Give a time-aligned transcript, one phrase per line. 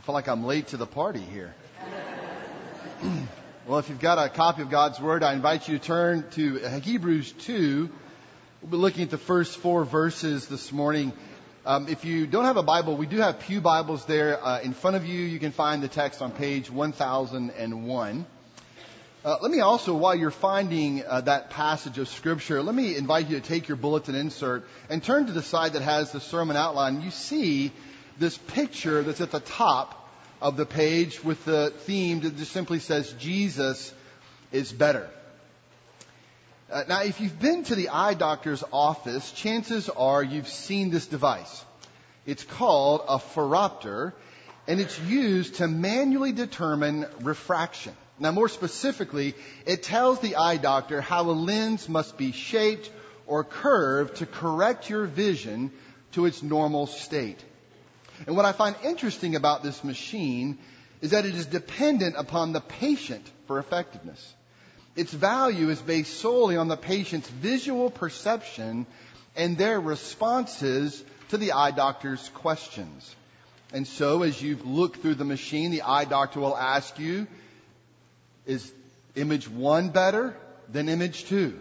[0.00, 1.54] I feel like I'm late to the party here.
[3.66, 6.56] well, if you've got a copy of God's Word, I invite you to turn to
[6.56, 7.90] Hebrews 2.
[8.62, 11.12] We'll be looking at the first four verses this morning.
[11.66, 14.72] Um, if you don't have a Bible, we do have Pew Bibles there uh, in
[14.72, 15.20] front of you.
[15.20, 18.26] You can find the text on page 1001.
[19.22, 23.28] Uh, let me also, while you're finding uh, that passage of Scripture, let me invite
[23.28, 26.56] you to take your bulletin insert and turn to the side that has the sermon
[26.56, 27.02] outline.
[27.02, 27.70] You see
[28.20, 30.08] this picture that's at the top
[30.40, 33.92] of the page with the theme that just simply says, Jesus
[34.52, 35.08] is better.
[36.70, 41.06] Uh, now, if you've been to the eye doctor's office, chances are you've seen this
[41.06, 41.64] device.
[42.26, 44.12] It's called a phoropter,
[44.68, 47.94] and it's used to manually determine refraction.
[48.18, 49.34] Now, more specifically,
[49.64, 52.90] it tells the eye doctor how a lens must be shaped
[53.26, 55.72] or curved to correct your vision
[56.12, 57.42] to its normal state.
[58.26, 60.58] And what I find interesting about this machine
[61.00, 64.34] is that it is dependent upon the patient for effectiveness.
[64.96, 68.86] Its value is based solely on the patient's visual perception
[69.36, 73.14] and their responses to the eye doctor's questions.
[73.72, 77.28] And so as you look through the machine, the eye doctor will ask you,
[78.46, 78.72] is
[79.14, 80.36] image one better
[80.68, 81.58] than image two?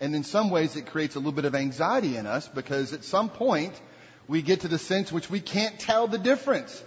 [0.00, 3.04] And in some ways it creates a little bit of anxiety in us because at
[3.04, 3.74] some point
[4.28, 6.82] we get to the sense which we can't tell the difference.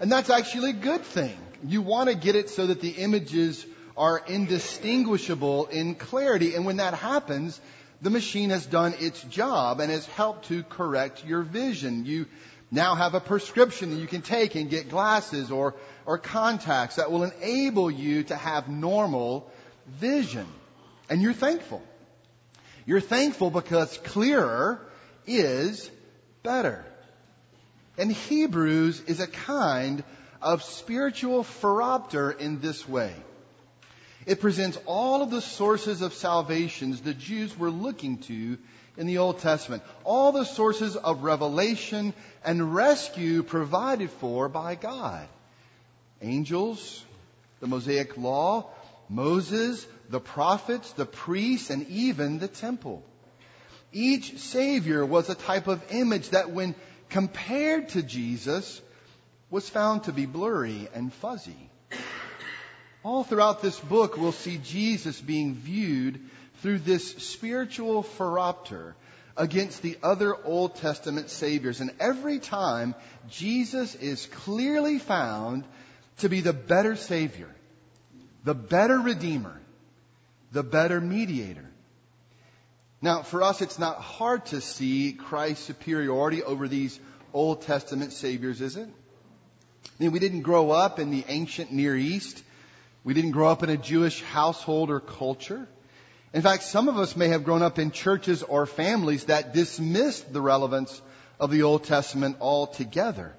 [0.00, 1.36] And that's actually a good thing.
[1.64, 3.64] You want to get it so that the images
[3.96, 6.54] are indistinguishable in clarity.
[6.54, 7.58] And when that happens,
[8.02, 12.04] the machine has done its job and has helped to correct your vision.
[12.04, 12.26] You
[12.70, 15.74] now have a prescription that you can take and get glasses or,
[16.04, 19.50] or contacts that will enable you to have normal
[19.86, 20.46] vision.
[21.08, 21.82] And you're thankful.
[22.84, 24.80] You're thankful because clearer
[25.26, 25.90] is
[26.46, 26.84] better.
[27.98, 30.04] And Hebrews is a kind
[30.40, 33.12] of spiritual phoropter in this way.
[34.26, 38.58] It presents all of the sources of salvations the Jews were looking to
[38.96, 39.82] in the Old Testament.
[40.04, 42.14] All the sources of revelation
[42.44, 45.26] and rescue provided for by God.
[46.22, 47.04] Angels,
[47.58, 48.70] the Mosaic Law,
[49.08, 53.02] Moses, the prophets, the priests, and even the temple.
[53.92, 56.74] Each Savior was a type of image that when
[57.08, 58.80] compared to Jesus
[59.50, 61.70] was found to be blurry and fuzzy.
[63.02, 66.20] All throughout this book, we'll see Jesus being viewed
[66.60, 68.94] through this spiritual phoropter
[69.36, 71.80] against the other Old Testament saviors.
[71.80, 72.94] And every time,
[73.30, 75.64] Jesus is clearly found
[76.18, 77.54] to be the better savior,
[78.44, 79.60] the better redeemer,
[80.52, 81.68] the better mediator.
[83.02, 86.98] Now, for us, it's not hard to see Christ's superiority over these
[87.32, 88.88] Old Testament saviors, is it?
[88.88, 92.42] I mean, we didn't grow up in the ancient Near East.
[93.04, 95.68] We didn't grow up in a Jewish household or culture.
[96.32, 100.32] In fact, some of us may have grown up in churches or families that dismissed
[100.32, 101.00] the relevance
[101.38, 103.34] of the Old Testament altogether.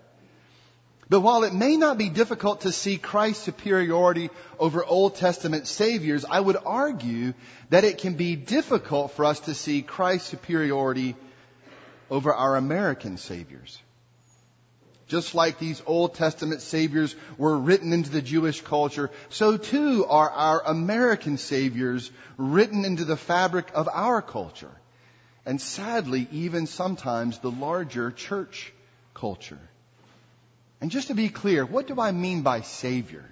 [1.09, 4.29] But while it may not be difficult to see Christ's superiority
[4.59, 7.34] over Old Testament saviors, I would argue
[7.69, 11.16] that it can be difficult for us to see Christ's superiority
[12.09, 13.81] over our American saviors.
[15.07, 20.29] Just like these Old Testament saviors were written into the Jewish culture, so too are
[20.29, 24.75] our American saviors written into the fabric of our culture.
[25.46, 28.73] And sadly, even sometimes the larger church
[29.13, 29.69] culture.
[30.79, 33.25] And just to be clear, what do I mean by Savior?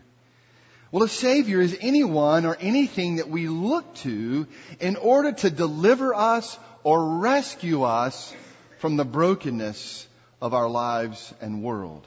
[0.91, 4.47] Well, a Savior is anyone or anything that we look to
[4.79, 8.33] in order to deliver us or rescue us
[8.79, 10.07] from the brokenness
[10.41, 12.05] of our lives and world.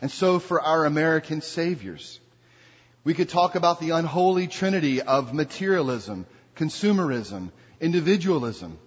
[0.00, 2.20] And so for our American Saviors,
[3.04, 6.26] we could talk about the unholy trinity of materialism,
[6.56, 7.50] consumerism,
[7.80, 8.78] individualism.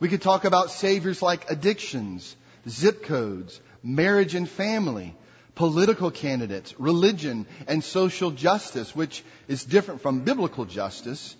[0.00, 2.34] We could talk about saviors like addictions,
[2.68, 5.16] zip codes, marriage and family,
[5.54, 11.34] political candidates, religion, and social justice, which is different from biblical justice,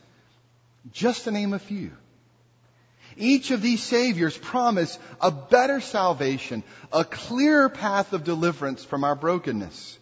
[0.92, 1.92] just to name a few.
[3.16, 6.62] Each of these saviors promise a better salvation,
[6.92, 9.98] a clearer path of deliverance from our brokenness.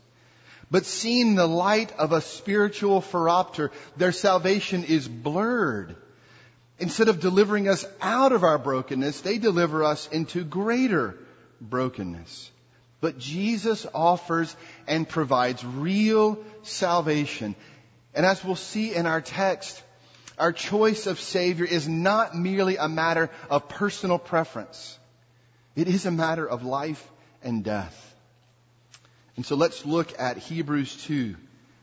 [0.70, 5.96] But seen the light of a spiritual phoropter, their salvation is blurred.
[6.78, 11.16] Instead of delivering us out of our brokenness, they deliver us into greater
[11.60, 12.50] brokenness.
[13.00, 14.56] But Jesus offers
[14.86, 17.54] and provides real salvation.
[18.14, 19.82] And as we'll see in our text,
[20.38, 24.98] our choice of Savior is not merely a matter of personal preference.
[25.74, 27.06] It is a matter of life
[27.42, 28.14] and death.
[29.36, 31.36] And so let's look at Hebrews 2,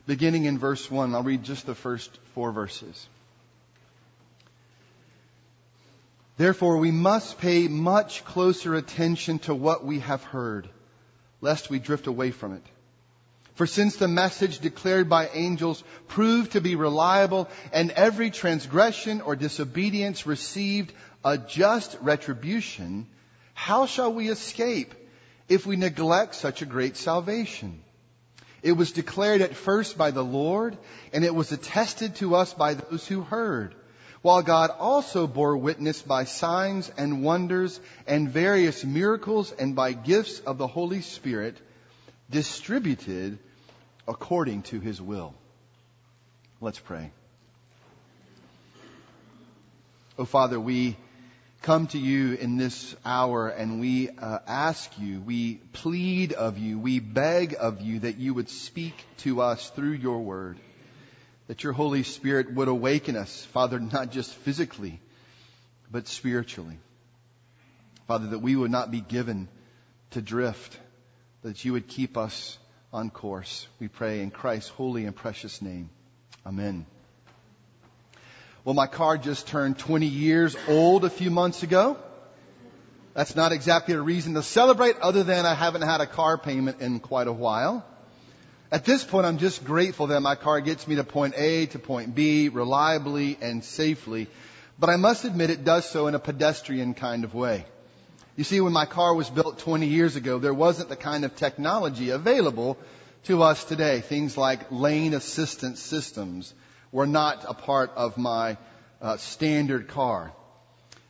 [0.06, 1.14] beginning in verse 1.
[1.14, 3.08] I'll read just the first four verses.
[6.36, 10.68] Therefore, we must pay much closer attention to what we have heard,
[11.40, 12.62] lest we drift away from it.
[13.54, 19.36] For since the message declared by angels proved to be reliable, and every transgression or
[19.36, 20.92] disobedience received
[21.24, 23.06] a just retribution,
[23.54, 24.92] how shall we escape
[25.48, 27.80] if we neglect such a great salvation?
[28.60, 30.76] It was declared at first by the Lord,
[31.12, 33.76] and it was attested to us by those who heard
[34.24, 40.40] while God also bore witness by signs and wonders and various miracles and by gifts
[40.40, 41.58] of the Holy Spirit
[42.30, 43.38] distributed
[44.08, 45.34] according to his will.
[46.62, 47.10] Let's pray.
[50.18, 50.96] Oh Father, we
[51.60, 56.78] come to you in this hour and we uh, ask you, we plead of you,
[56.78, 60.56] we beg of you that you would speak to us through your word
[61.46, 65.00] that your Holy Spirit would awaken us, Father, not just physically,
[65.90, 66.78] but spiritually.
[68.06, 69.48] Father, that we would not be given
[70.10, 70.78] to drift,
[71.42, 72.58] that you would keep us
[72.92, 73.66] on course.
[73.80, 75.90] We pray in Christ's holy and precious name.
[76.46, 76.86] Amen.
[78.64, 81.98] Well, my car just turned 20 years old a few months ago.
[83.12, 86.80] That's not exactly a reason to celebrate other than I haven't had a car payment
[86.80, 87.86] in quite a while.
[88.74, 91.78] At this point, I'm just grateful that my car gets me to point A to
[91.78, 94.26] point B reliably and safely.
[94.80, 97.66] But I must admit it does so in a pedestrian kind of way.
[98.34, 101.36] You see, when my car was built 20 years ago, there wasn't the kind of
[101.36, 102.76] technology available
[103.26, 104.00] to us today.
[104.00, 106.52] Things like lane assistance systems
[106.90, 108.56] were not a part of my
[109.00, 110.32] uh, standard car.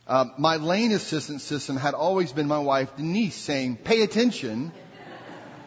[0.05, 4.71] Uh, my lane assistance system had always been my wife Denise saying, pay attention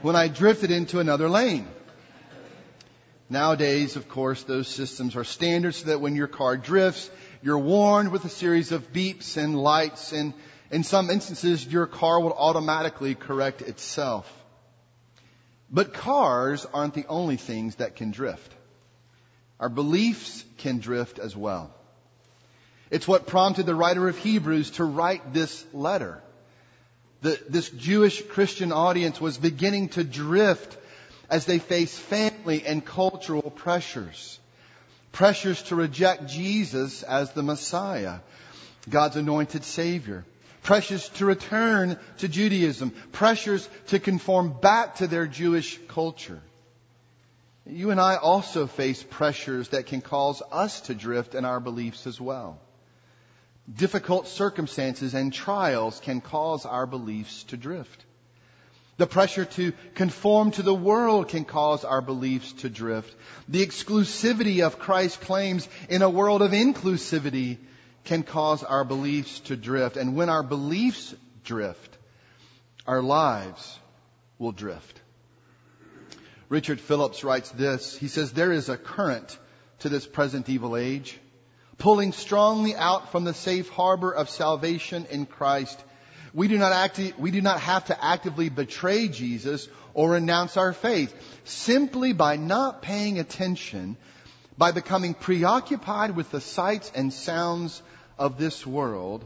[0.03, 1.67] when I drifted into another lane.
[3.31, 7.11] Nowadays, of course, those systems are standard so that when your car drifts,
[7.43, 10.33] you're warned with a series of beeps and lights and
[10.71, 14.31] in some instances, your car will automatically correct itself.
[15.71, 18.53] But cars aren't the only things that can drift.
[19.61, 21.75] Our beliefs can drift as well.
[22.91, 26.23] It's what prompted the writer of Hebrews to write this letter.
[27.21, 30.77] The, this Jewish Christian audience was beginning to drift
[31.29, 31.99] as they face
[32.39, 34.39] family and cultural pressures.
[35.13, 38.21] Pressures to reject Jesus as the Messiah,
[38.89, 40.25] God's anointed Savior.
[40.63, 42.91] Pressures to return to Judaism.
[43.13, 46.41] Pressures to conform back to their Jewish culture.
[47.67, 52.07] You and I also face pressures that can cause us to drift in our beliefs
[52.07, 52.59] as well.
[53.73, 58.05] Difficult circumstances and trials can cause our beliefs to drift.
[58.99, 63.15] The pressure to conform to the world can cause our beliefs to drift.
[63.49, 67.59] The exclusivity of Christ's claims in a world of inclusivity
[68.05, 69.97] can cause our beliefs to drift.
[69.97, 71.15] And when our beliefs
[71.45, 71.97] drift,
[72.87, 73.79] our lives
[74.37, 75.01] will drift.
[76.49, 77.97] Richard Phillips writes this.
[77.97, 79.39] He says, there is a current
[79.81, 81.17] to this present evil age,
[81.77, 85.79] pulling strongly out from the safe harbor of salvation in Christ
[86.35, 90.73] we do not act, we do not have to actively betray Jesus or renounce our
[90.73, 91.15] faith.
[91.45, 93.97] Simply by not paying attention,
[94.57, 97.83] by becoming preoccupied with the sights and sounds
[98.19, 99.25] of this world,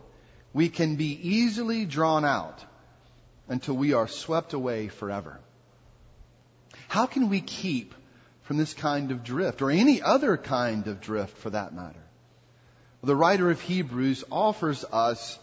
[0.52, 2.62] we can be easily drawn out
[3.48, 5.40] until we are swept away forever.
[6.88, 7.94] How can we keep
[8.42, 12.02] from this kind of drift or any other kind of drift for that matter?
[13.02, 15.38] The writer of Hebrews offers us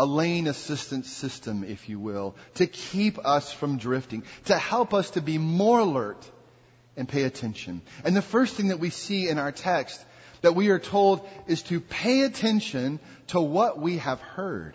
[0.00, 5.10] a lane assistance system, if you will, to keep us from drifting, to help us
[5.10, 6.26] to be more alert
[6.96, 7.82] and pay attention.
[8.02, 10.02] And the first thing that we see in our text
[10.40, 14.74] that we are told is to pay attention to what we have heard.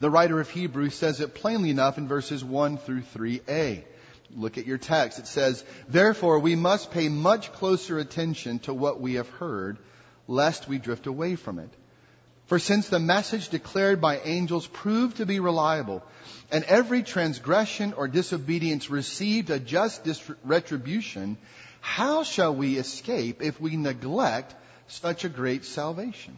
[0.00, 3.84] The writer of Hebrews says it plainly enough in verses 1 through 3a.
[4.34, 5.20] Look at your text.
[5.20, 9.78] It says, Therefore we must pay much closer attention to what we have heard,
[10.26, 11.70] lest we drift away from it.
[12.46, 16.02] For since the message declared by angels proved to be reliable,
[16.50, 20.02] and every transgression or disobedience received a just
[20.44, 21.38] retribution,
[21.80, 24.54] how shall we escape if we neglect
[24.86, 26.36] such a great salvation?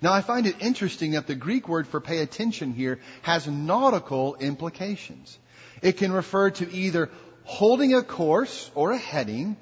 [0.00, 4.36] Now I find it interesting that the Greek word for pay attention here has nautical
[4.36, 5.38] implications.
[5.80, 7.10] It can refer to either
[7.44, 9.56] holding a course or a heading,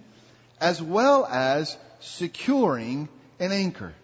[0.61, 3.09] as well as securing
[3.39, 3.95] an anchor.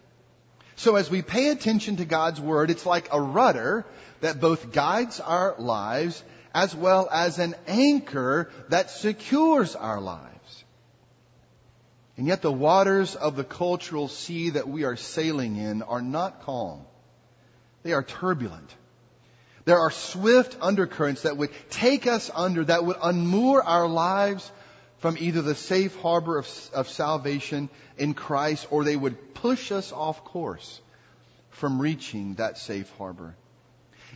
[0.76, 3.84] So as we pay attention to God's Word, it's like a rudder
[4.20, 6.22] that both guides our lives
[6.54, 10.64] as well as an anchor that secures our lives.
[12.16, 16.42] And yet the waters of the cultural sea that we are sailing in are not
[16.42, 16.82] calm.
[17.82, 18.74] They are turbulent.
[19.66, 24.50] There are swift undercurrents that would take us under, that would unmoor our lives
[24.98, 29.92] from either the safe harbor of, of salvation in Christ or they would push us
[29.92, 30.80] off course
[31.50, 33.34] from reaching that safe harbor.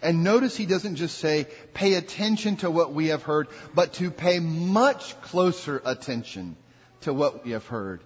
[0.03, 4.11] And notice he doesn't just say, pay attention to what we have heard, but to
[4.11, 6.57] pay much closer attention
[7.03, 8.01] to what we have heard.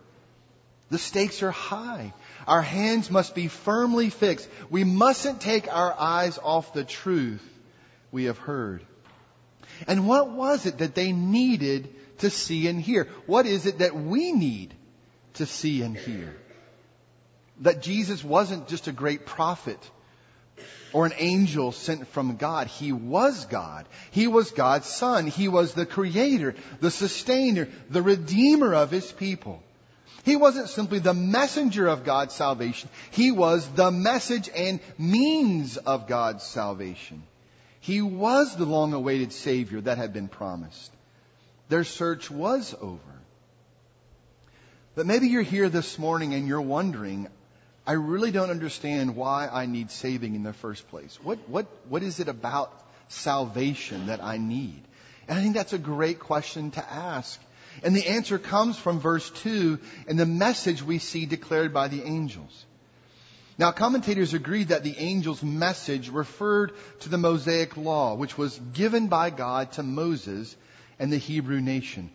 [0.90, 2.12] The stakes are high.
[2.46, 4.48] Our hands must be firmly fixed.
[4.70, 7.42] We mustn't take our eyes off the truth
[8.12, 8.84] we have heard.
[9.86, 11.88] And what was it that they needed
[12.18, 13.08] to see and hear?
[13.26, 14.74] What is it that we need
[15.34, 16.36] to see and hear?
[17.60, 19.78] That Jesus wasn't just a great prophet
[20.92, 22.68] or an angel sent from God.
[22.68, 23.86] He was God.
[24.12, 25.26] He was God's son.
[25.26, 29.62] He was the creator, the sustainer, the redeemer of his people.
[30.24, 32.88] He wasn't simply the messenger of God's salvation.
[33.10, 37.24] He was the message and means of God's salvation.
[37.80, 40.93] He was the long awaited Savior that had been promised.
[41.68, 43.00] Their search was over.
[44.94, 47.28] But maybe you're here this morning and you're wondering,
[47.86, 51.18] I really don't understand why I need saving in the first place.
[51.22, 52.72] What, what, what is it about
[53.08, 54.82] salvation that I need?
[55.26, 57.40] And I think that's a great question to ask.
[57.82, 62.02] And the answer comes from verse 2 and the message we see declared by the
[62.02, 62.64] angels.
[63.58, 69.08] Now, commentators agree that the angel's message referred to the Mosaic law, which was given
[69.08, 70.56] by God to Moses
[70.98, 72.10] and the Hebrew nation.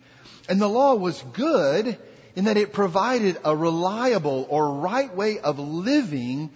[0.48, 1.96] And the law was good
[2.34, 6.50] in that it provided a reliable or right way of living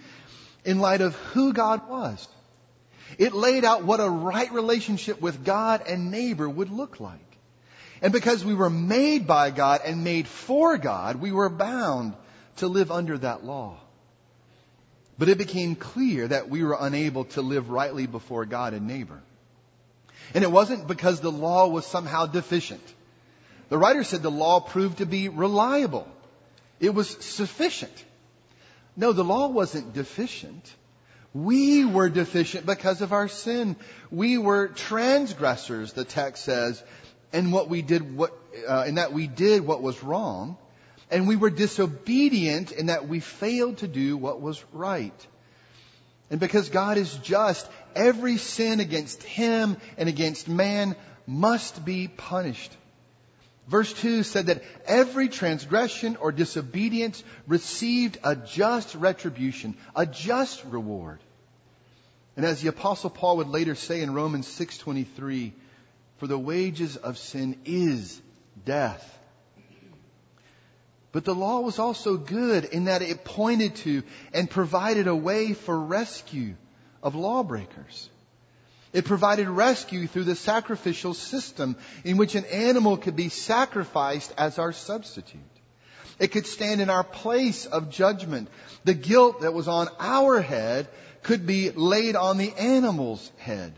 [0.63, 2.27] in light of who God was.
[3.17, 7.19] It laid out what a right relationship with God and neighbor would look like.
[8.01, 12.13] And because we were made by God and made for God, we were bound
[12.57, 13.77] to live under that law.
[15.17, 19.21] But it became clear that we were unable to live rightly before God and neighbor.
[20.33, 22.83] And it wasn't because the law was somehow deficient.
[23.69, 26.07] The writer said the law proved to be reliable.
[26.79, 28.05] It was sufficient.
[28.97, 30.73] No, the law wasn't deficient.
[31.33, 33.75] We were deficient because of our sin.
[34.09, 36.81] We were transgressors, the text says,
[37.33, 38.33] and what we did, what,
[38.67, 40.57] uh, in that we did what was wrong,
[41.11, 45.27] and we were disobedient in that we failed to do what was right.
[46.29, 52.75] And because God is just, every sin against Him and against man must be punished.
[53.67, 61.19] Verse 2 said that every transgression or disobedience received a just retribution, a just reward.
[62.37, 65.53] And as the apostle Paul would later say in Romans 6:23,
[66.17, 68.21] for the wages of sin is
[68.65, 69.11] death.
[71.11, 75.53] But the law was also good in that it pointed to and provided a way
[75.53, 76.55] for rescue
[77.05, 78.09] of lawbreakers.
[78.91, 84.57] It provided rescue through the sacrificial system in which an animal could be sacrificed as
[84.57, 85.39] our substitute.
[86.17, 88.49] It could stand in our place of judgment.
[88.85, 90.87] The guilt that was on our head
[91.23, 93.73] could be laid on the animal's head.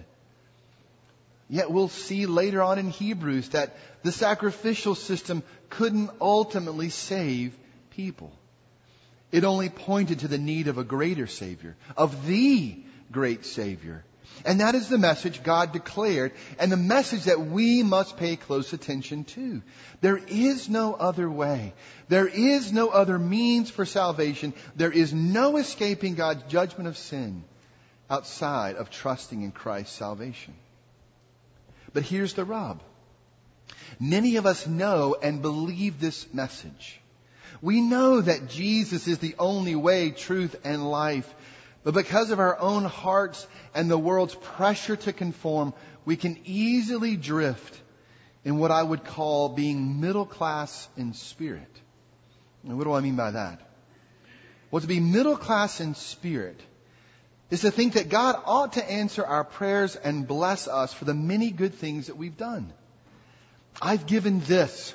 [1.50, 7.56] Yet we'll see later on in Hebrews that the sacrificial system couldn't ultimately save
[7.92, 8.32] people.
[9.32, 14.04] It only pointed to the need of a greater Savior, of the great Savior.
[14.46, 18.72] And that is the message God declared and the message that we must pay close
[18.72, 19.62] attention to.
[20.02, 21.74] There is no other way.
[22.08, 24.54] There is no other means for salvation.
[24.76, 27.44] There is no escaping God's judgment of sin
[28.10, 30.54] outside of trusting in Christ's salvation.
[31.94, 32.82] But here's the rub.
[34.00, 37.00] Many of us know and believe this message.
[37.62, 41.34] We know that Jesus is the only way, truth, and life.
[41.88, 47.16] But because of our own hearts and the world's pressure to conform, we can easily
[47.16, 47.80] drift
[48.44, 51.72] in what I would call being middle class in spirit.
[52.66, 53.62] And what do I mean by that?
[54.70, 56.60] Well, to be middle class in spirit
[57.52, 61.14] is to think that God ought to answer our prayers and bless us for the
[61.14, 62.74] many good things that we've done.
[63.82, 64.94] I've given this.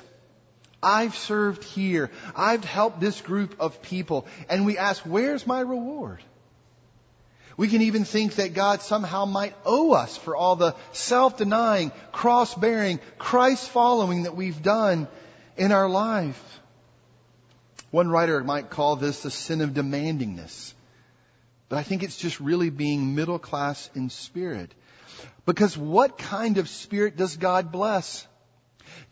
[0.83, 2.11] I've served here.
[2.35, 4.27] I've helped this group of people.
[4.47, 6.21] And we ask, where's my reward?
[7.55, 12.99] We can even think that God somehow might owe us for all the self-denying, cross-bearing,
[13.19, 15.07] Christ-following that we've done
[15.55, 16.41] in our life.
[17.91, 20.73] One writer might call this the sin of demandingness.
[21.69, 24.73] But I think it's just really being middle class in spirit.
[25.45, 28.27] Because what kind of spirit does God bless?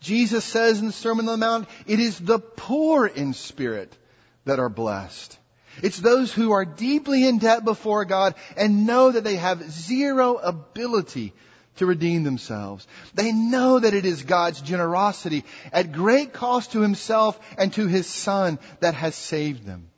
[0.00, 3.96] Jesus says in the Sermon on the Mount, it is the poor in spirit
[4.44, 5.38] that are blessed.
[5.82, 10.36] It's those who are deeply in debt before God and know that they have zero
[10.36, 11.32] ability
[11.76, 12.86] to redeem themselves.
[13.14, 18.06] They know that it is God's generosity at great cost to himself and to his
[18.06, 19.88] son that has saved them.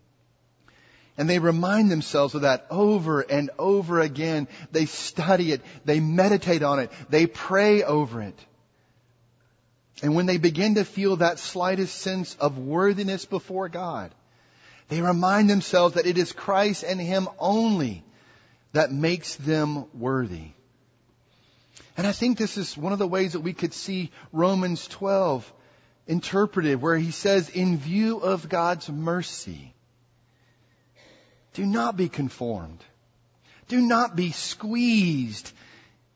[1.17, 4.49] And they remind themselves of that over and over again.
[4.73, 5.63] They study it.
[5.85, 6.91] They meditate on it.
[7.09, 8.39] They pray over it.
[10.03, 14.13] And when they begin to feel that slightest sense of worthiness before God,
[14.89, 18.05] they remind themselves that it is Christ and Him only
[18.73, 20.51] that makes them worthy.
[21.97, 25.51] And I think this is one of the ways that we could see Romans 12
[26.07, 29.75] interpreted where he says, in view of God's mercy,
[31.55, 32.81] do not be conformed.
[33.69, 35.53] Do not be squeezed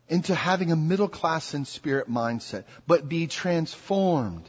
[0.08, 4.48] into having a middle class and spirit mindset, but be transformed.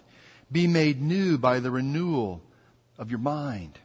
[0.52, 2.42] Be made new by the renewal
[2.98, 3.78] of your mind.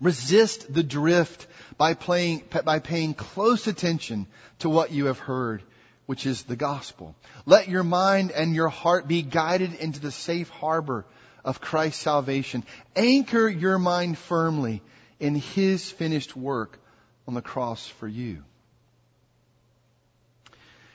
[0.00, 1.46] Resist the drift
[1.78, 4.26] by, playing, by paying close attention
[4.60, 5.62] to what you have heard,
[6.06, 7.14] which is the gospel.
[7.44, 11.04] Let your mind and your heart be guided into the safe harbor
[11.44, 12.64] of Christ's salvation.
[12.94, 14.82] Anchor your mind firmly
[15.18, 16.78] in His finished work
[17.26, 18.42] on the cross for you.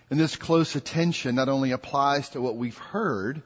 [0.09, 3.41] And this close attention not only applies to what we've heard,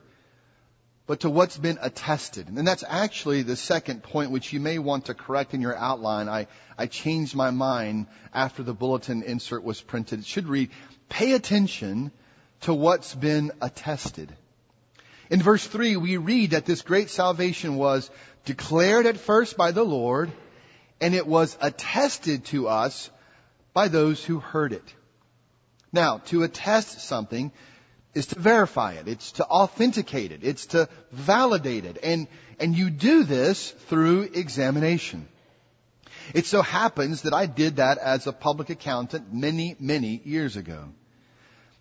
[1.06, 2.48] but to what's been attested.
[2.48, 6.28] And that's actually the second point which you may want to correct in your outline.
[6.28, 10.20] I, I changed my mind after the bulletin insert was printed.
[10.20, 10.70] It should read,
[11.08, 12.10] pay attention
[12.62, 14.34] to what's been attested.
[15.30, 18.10] In verse 3, we read that this great salvation was
[18.44, 20.30] declared at first by the Lord,
[21.00, 23.10] and it was attested to us
[23.72, 24.94] by those who heard it.
[25.92, 27.52] Now, to attest something
[28.16, 29.06] is to verify it.
[29.06, 30.40] It's to authenticate it.
[30.42, 31.98] It's to validate it.
[32.02, 35.28] And, and you do this through examination.
[36.34, 40.88] It so happens that I did that as a public accountant many, many years ago.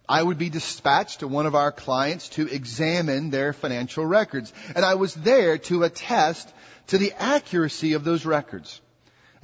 [0.08, 4.54] I would be dispatched to one of our clients to examine their financial records.
[4.76, 6.54] And I was there to attest
[6.88, 8.82] to the accuracy of those records.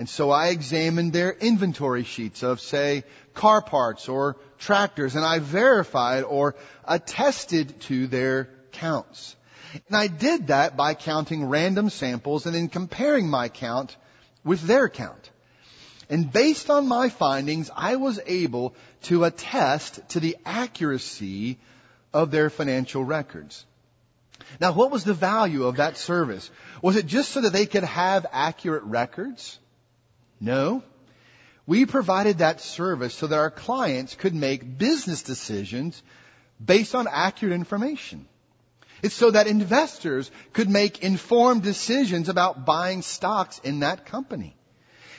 [0.02, 3.04] And so I examined their inventory sheets of, say,
[3.36, 9.36] car parts or tractors, and I verified or attested to their counts.
[9.76, 13.96] And I did that by counting random samples and then comparing my count
[14.44, 15.30] with their count.
[16.10, 21.60] And based on my findings, I was able to attest to the accuracy
[22.12, 23.68] of their financial records.
[24.60, 26.50] Now, what was the value of that service?
[26.82, 29.60] Was it just so that they could have accurate records?
[30.42, 30.84] No.
[31.68, 36.02] We provided that service so that our clients could make business decisions
[36.64, 38.28] based on accurate information.
[39.04, 44.56] It's so that investors could make informed decisions about buying stocks in that company.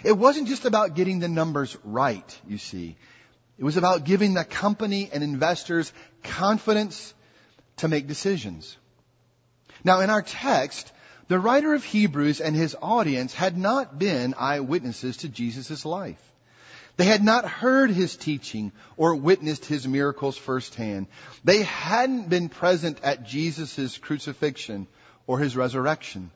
[0.04, 2.96] It wasn't just about getting the numbers right, you see.
[3.58, 5.92] It was about giving the company and investors
[6.24, 7.14] confidence
[7.78, 8.76] to make decisions.
[9.84, 10.92] Now in our text,
[11.28, 16.20] the writer of Hebrews and his audience had not been eyewitnesses to Jesus' life.
[16.96, 21.06] They had not heard his teaching or witnessed his miracles firsthand.
[21.42, 24.86] They hadn't been present at Jesus' crucifixion
[25.26, 26.30] or his resurrection.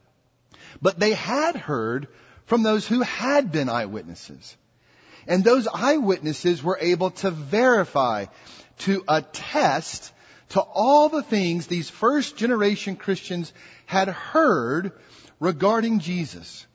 [0.81, 2.09] But they had heard
[2.47, 4.57] from those who had been eyewitnesses.
[5.27, 8.27] And those eyewitnesses were able to verify,
[8.79, 10.13] to attest
[10.51, 13.53] to all the things these first generation Christians
[13.87, 14.93] had heard
[15.41, 16.67] regarding Jesus.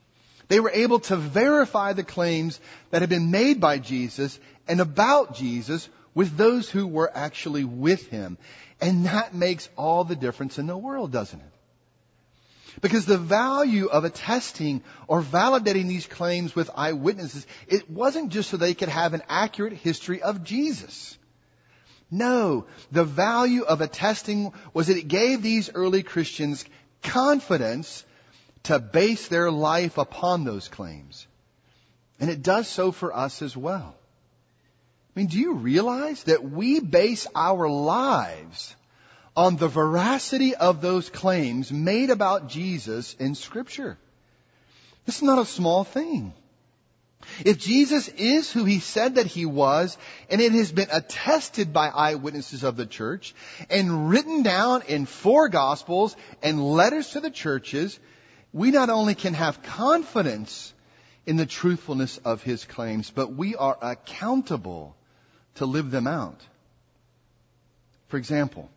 [0.48, 5.36] They were able to verify the claims that had been made by Jesus and about
[5.36, 8.38] Jesus with those who were actually with him.
[8.82, 11.46] And that makes all the difference in the world, doesn't it?
[12.82, 18.58] Because the value of attesting or validating these claims with eyewitnesses, it wasn't just so
[18.58, 21.18] they could have an accurate history of Jesus.
[22.12, 26.66] No, the value of attesting was that it gave these early Christians
[27.02, 28.06] confidence
[28.64, 31.26] to base their life upon those claims.
[32.20, 33.96] And it does so for us as well.
[35.16, 38.76] I mean, do you realize that we base our lives
[39.36, 43.98] on the veracity of those claims made about Jesus in scripture?
[45.06, 46.34] This is not a small thing.
[47.46, 49.98] If Jesus is who he said that he was,
[50.30, 53.34] and it has been attested by eyewitnesses of the church,
[53.70, 58.00] and written down in four gospels and letters to the churches,
[58.54, 60.74] we not only can have confidence
[61.26, 64.96] in the truthfulness of his claims, but we are accountable
[65.56, 66.40] to live them out.
[68.08, 68.70] For example,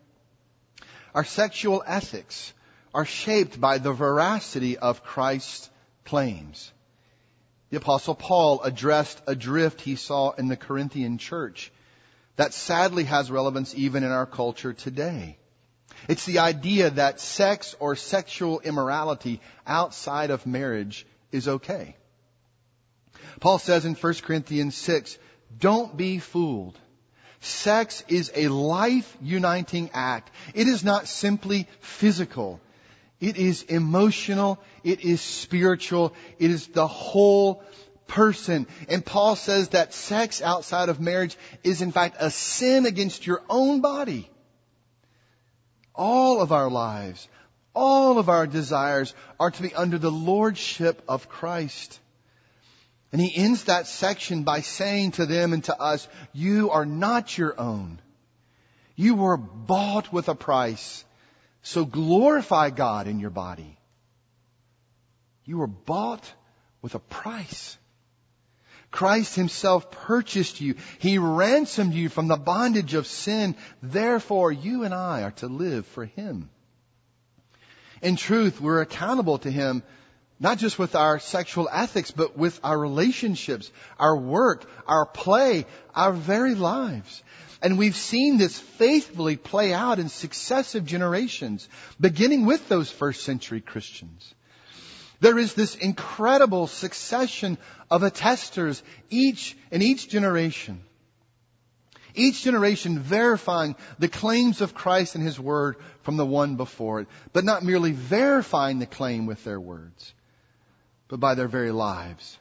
[1.14, 2.52] our sexual ethics
[2.92, 5.68] are shaped by the veracity of Christ's
[6.04, 6.70] claims.
[7.74, 11.72] The apostle Paul addressed a drift he saw in the Corinthian church
[12.36, 15.38] that sadly has relevance even in our culture today.
[16.08, 21.96] It's the idea that sex or sexual immorality outside of marriage is okay.
[23.40, 25.18] Paul says in 1 Corinthians 6,
[25.58, 26.78] don't be fooled.
[27.40, 30.30] Sex is a life uniting act.
[30.54, 32.60] It is not simply physical.
[33.20, 34.60] It is emotional.
[34.82, 36.14] It is spiritual.
[36.38, 37.62] It is the whole
[38.06, 38.66] person.
[38.88, 43.42] And Paul says that sex outside of marriage is in fact a sin against your
[43.48, 44.30] own body.
[45.94, 47.28] All of our lives,
[47.74, 52.00] all of our desires are to be under the lordship of Christ.
[53.12, 57.38] And he ends that section by saying to them and to us, you are not
[57.38, 58.00] your own.
[58.96, 61.04] You were bought with a price.
[61.64, 63.78] So glorify God in your body.
[65.46, 66.30] You were bought
[66.82, 67.78] with a price.
[68.90, 70.76] Christ himself purchased you.
[70.98, 73.56] He ransomed you from the bondage of sin.
[73.82, 76.50] Therefore, you and I are to live for him.
[78.02, 79.82] In truth, we're accountable to him
[80.40, 86.12] not just with our sexual ethics, but with our relationships, our work, our play, our
[86.12, 87.22] very lives.
[87.62, 91.68] And we've seen this faithfully play out in successive generations,
[92.00, 94.34] beginning with those first century Christians.
[95.20, 97.56] There is this incredible succession
[97.90, 100.82] of attesters each in each generation.
[102.16, 107.08] Each generation verifying the claims of Christ and His Word from the one before it,
[107.32, 110.12] but not merely verifying the claim with their words
[111.14, 112.36] but by their very lives.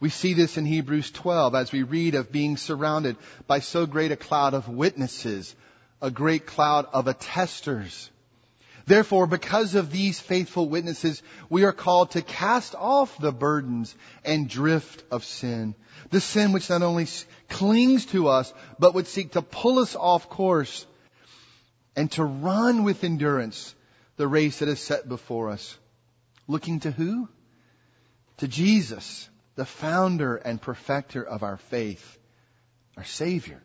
[0.00, 3.14] We see this in Hebrews 12 as we read of being surrounded
[3.46, 5.54] by so great a cloud of witnesses,
[6.02, 8.08] a great cloud of attesters.
[8.86, 14.48] Therefore, because of these faithful witnesses, we are called to cast off the burdens and
[14.48, 15.76] drift of sin.
[16.10, 17.06] The sin which not only
[17.48, 20.86] clings to us, but would seek to pull us off course
[21.94, 23.76] and to run with endurance
[24.16, 25.78] the race that is set before us.
[26.48, 27.28] Looking to who?
[28.40, 32.18] To Jesus, the founder and perfecter of our faith,
[32.96, 33.62] our Savior.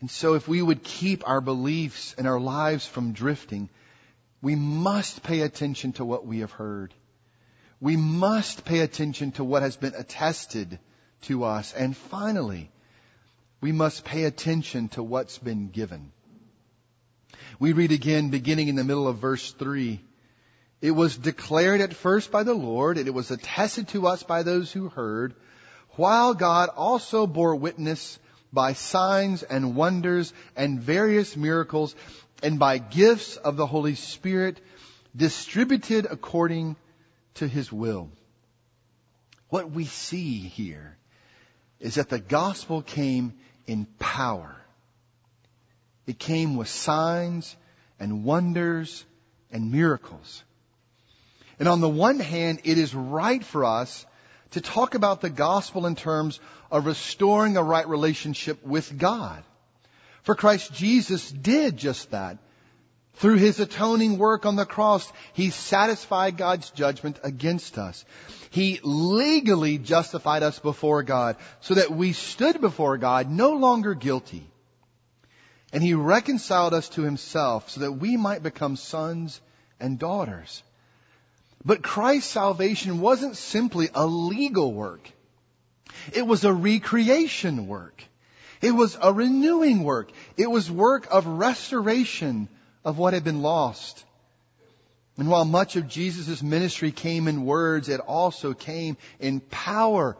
[0.00, 3.70] And so if we would keep our beliefs and our lives from drifting,
[4.40, 6.94] we must pay attention to what we have heard.
[7.80, 10.78] We must pay attention to what has been attested
[11.22, 11.72] to us.
[11.72, 12.70] And finally,
[13.60, 16.12] we must pay attention to what's been given.
[17.58, 20.00] We read again beginning in the middle of verse 3.
[20.80, 24.42] It was declared at first by the Lord, and it was attested to us by
[24.42, 25.34] those who heard,
[25.92, 28.18] while God also bore witness
[28.52, 31.94] by signs and wonders and various miracles
[32.42, 34.60] and by gifts of the Holy Spirit
[35.14, 36.76] distributed according
[37.34, 38.10] to his will.
[39.48, 40.96] What we see here
[41.80, 43.34] is that the gospel came
[43.66, 44.56] in power.
[46.06, 47.56] It came with signs
[47.98, 49.04] and wonders
[49.50, 50.44] and miracles.
[51.58, 54.04] And on the one hand, it is right for us
[54.50, 56.40] to talk about the gospel in terms
[56.70, 59.42] of restoring a right relationship with God.
[60.22, 62.38] For Christ Jesus did just that.
[63.14, 68.04] Through his atoning work on the cross, he satisfied God's judgment against us.
[68.50, 74.46] He legally justified us before God so that we stood before God no longer guilty.
[75.72, 79.40] And he reconciled us to himself so that we might become sons
[79.80, 80.62] and daughters.
[81.64, 85.10] But Christ's salvation wasn't simply a legal work.
[86.12, 88.02] It was a recreation work.
[88.60, 90.10] It was a renewing work.
[90.36, 92.48] It was work of restoration
[92.84, 94.04] of what had been lost.
[95.18, 100.16] And while much of Jesus' ministry came in words, it also came in power.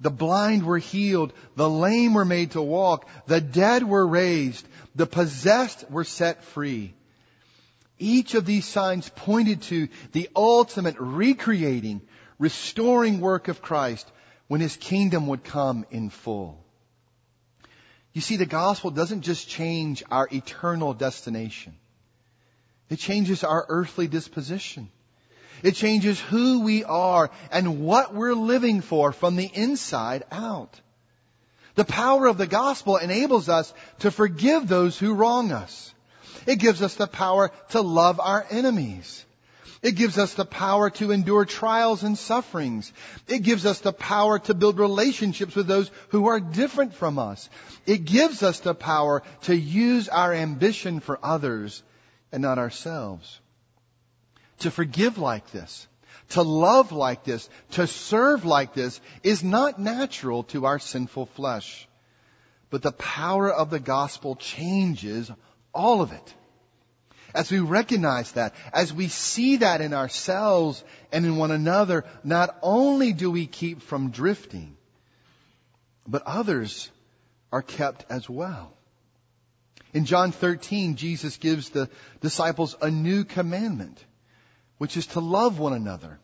[0.00, 1.32] The blind were healed.
[1.56, 3.08] The lame were made to walk.
[3.26, 4.66] The dead were raised.
[4.94, 6.94] The possessed were set free.
[8.00, 12.00] Each of these signs pointed to the ultimate recreating,
[12.38, 14.10] restoring work of Christ
[14.48, 16.64] when His kingdom would come in full.
[18.14, 21.74] You see, the gospel doesn't just change our eternal destination.
[22.88, 24.90] It changes our earthly disposition.
[25.62, 30.80] It changes who we are and what we're living for from the inside out.
[31.74, 35.94] The power of the gospel enables us to forgive those who wrong us.
[36.46, 39.24] It gives us the power to love our enemies.
[39.82, 42.92] It gives us the power to endure trials and sufferings.
[43.26, 47.48] It gives us the power to build relationships with those who are different from us.
[47.86, 51.82] It gives us the power to use our ambition for others
[52.30, 53.40] and not ourselves.
[54.60, 55.88] To forgive like this,
[56.30, 61.88] to love like this, to serve like this is not natural to our sinful flesh.
[62.68, 65.30] But the power of the gospel changes
[65.74, 66.34] all of it.
[67.34, 72.58] As we recognize that, as we see that in ourselves and in one another, not
[72.62, 74.76] only do we keep from drifting,
[76.06, 76.90] but others
[77.52, 78.72] are kept as well.
[79.92, 81.88] In John 13, Jesus gives the
[82.20, 84.04] disciples a new commandment,
[84.78, 86.18] which is to love one another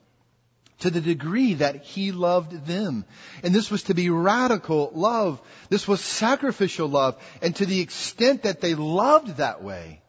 [0.80, 3.04] to the degree that he loved them.
[3.42, 5.40] And this was to be radical love.
[5.70, 7.16] This was sacrificial love.
[7.40, 10.02] And to the extent that they loved that way,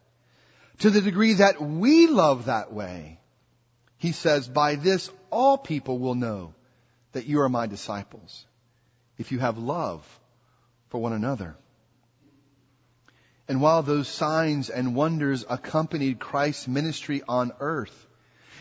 [0.79, 3.19] to the degree that we love that way,
[3.97, 6.53] he says, by this all people will know
[7.13, 8.45] that you are my disciples
[9.17, 10.05] if you have love
[10.89, 11.55] for one another.
[13.47, 18.07] And while those signs and wonders accompanied Christ's ministry on earth,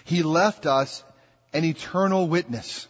[0.05, 1.03] he left us
[1.57, 2.87] an eternal witness.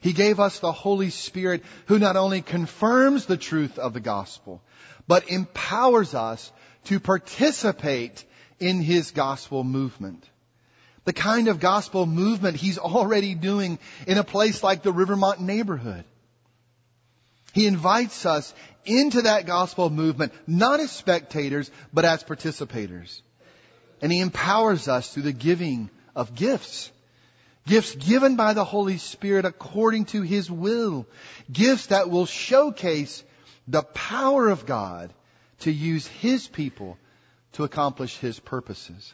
[0.00, 4.62] He gave us the Holy Spirit who not only confirms the truth of the gospel,
[5.06, 6.50] but empowers us
[6.84, 8.24] to participate
[8.58, 10.24] in his gospel movement.
[11.04, 16.04] The kind of gospel movement he's already doing in a place like the Rivermont neighborhood.
[17.52, 23.20] He invites us into that gospel movement, not as spectators, but as participators.
[24.00, 26.90] And he empowers us through the giving of gifts.
[27.68, 31.06] Gifts given by the Holy Spirit according to His will.
[31.52, 33.22] Gifts that will showcase
[33.66, 35.12] the power of God
[35.60, 36.96] to use His people
[37.52, 39.12] to accomplish His purposes.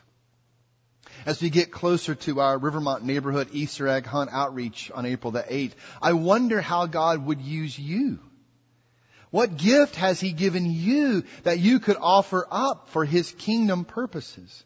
[1.26, 5.42] As we get closer to our Rivermont neighborhood Easter egg hunt outreach on April the
[5.42, 8.20] 8th, I wonder how God would use you.
[9.30, 14.64] What gift has He given you that you could offer up for His kingdom purposes?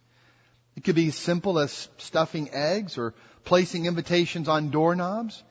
[0.78, 3.12] It could be as simple as stuffing eggs or
[3.44, 5.42] placing invitations on doorknobs.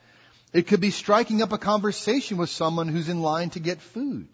[0.54, 4.30] It could be striking up a conversation with someone who's in line to get food.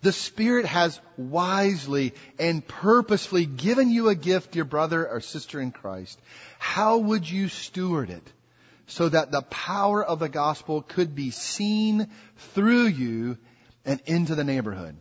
[0.00, 5.72] The Spirit has wisely and purposefully given you a gift, dear brother or sister in
[5.72, 6.18] Christ.
[6.58, 8.32] How would you steward it
[8.86, 12.08] so that the power of the gospel could be seen
[12.54, 13.36] through you
[13.84, 14.96] and into the neighborhood?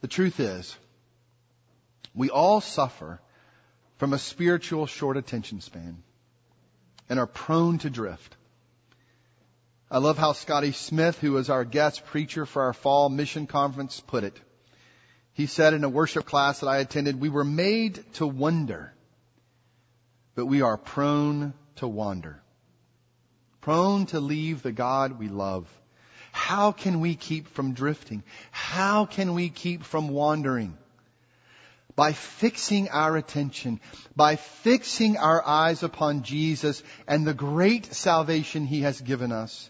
[0.00, 0.76] The truth is,
[2.14, 3.20] we all suffer
[3.98, 6.02] from a spiritual short attention span
[7.08, 8.36] and are prone to drift.
[9.90, 14.00] I love how Scotty Smith, who was our guest preacher for our fall mission conference,
[14.00, 14.38] put it.
[15.32, 18.92] He said in a worship class that I attended, we were made to wonder,
[20.34, 22.40] but we are prone to wander.
[23.60, 25.68] Prone to leave the God we love.
[26.32, 28.22] How can we keep from drifting?
[28.50, 30.76] How can we keep from wandering?
[32.00, 33.78] By fixing our attention,
[34.16, 39.68] by fixing our eyes upon Jesus and the great salvation He has given us,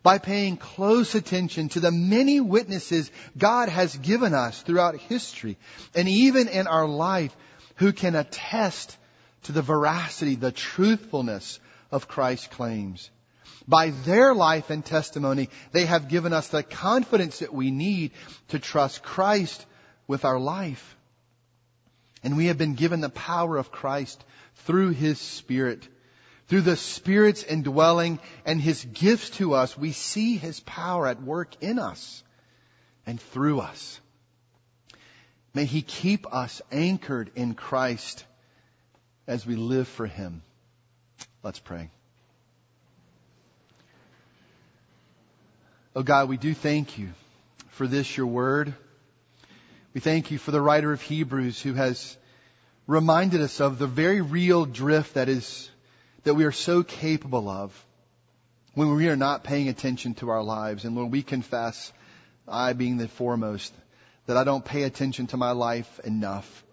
[0.00, 5.58] by paying close attention to the many witnesses God has given us throughout history
[5.96, 7.36] and even in our life
[7.74, 8.96] who can attest
[9.42, 11.58] to the veracity, the truthfulness
[11.90, 13.10] of Christ's claims.
[13.66, 18.12] By their life and testimony, they have given us the confidence that we need
[18.50, 19.66] to trust Christ
[20.06, 20.94] with our life.
[22.24, 24.24] And we have been given the power of Christ
[24.64, 25.86] through His Spirit.
[26.48, 31.62] Through the Spirit's indwelling and His gifts to us, we see His power at work
[31.62, 32.24] in us
[33.06, 34.00] and through us.
[35.52, 38.24] May He keep us anchored in Christ
[39.26, 40.42] as we live for Him.
[41.42, 41.90] Let's pray.
[45.94, 47.10] Oh God, we do thank you
[47.68, 48.74] for this, your word.
[49.94, 52.16] We thank you for the writer of Hebrews who has
[52.88, 55.70] reminded us of the very real drift that is,
[56.24, 57.86] that we are so capable of
[58.74, 61.92] when we are not paying attention to our lives and when we confess,
[62.48, 63.72] I being the foremost,
[64.26, 66.64] that I don't pay attention to my life enough.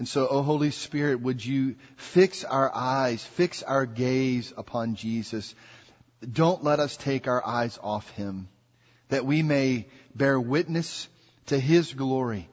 [0.00, 5.54] And so, oh Holy Spirit, would you fix our eyes, fix our gaze upon Jesus.
[6.32, 8.48] Don't let us take our eyes off Him,
[9.10, 11.06] that we may bear witness
[11.46, 12.48] to His glory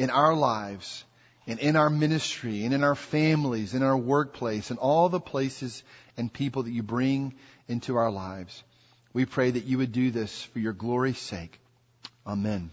[0.00, 1.04] in our lives
[1.46, 5.82] and in our ministry and in our families, in our workplace, and all the places
[6.16, 7.34] and people that you bring
[7.68, 8.64] into our lives.
[9.12, 11.60] We pray that you would do this for your glory's sake.
[12.26, 12.70] Amen.